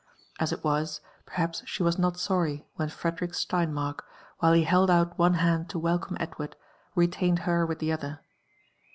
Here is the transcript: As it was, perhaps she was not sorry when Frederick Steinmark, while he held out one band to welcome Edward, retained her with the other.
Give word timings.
As 0.39 0.51
it 0.51 0.63
was, 0.63 0.99
perhaps 1.27 1.61
she 1.67 1.83
was 1.83 1.99
not 1.99 2.17
sorry 2.17 2.65
when 2.73 2.89
Frederick 2.89 3.33
Steinmark, 3.35 3.99
while 4.39 4.53
he 4.53 4.63
held 4.63 4.89
out 4.89 5.15
one 5.19 5.33
band 5.33 5.69
to 5.69 5.77
welcome 5.77 6.17
Edward, 6.19 6.55
retained 6.95 7.37
her 7.45 7.67
with 7.67 7.77
the 7.77 7.91
other. 7.91 8.19